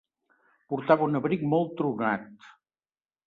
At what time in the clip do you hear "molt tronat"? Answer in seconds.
1.53-2.47